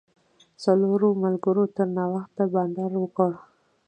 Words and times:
څلورو 0.63 1.09
ملګرو 1.23 1.63
تر 1.75 1.87
ناوخته 1.97 2.43
بانډار 2.53 2.93
وکړ. 2.99 3.31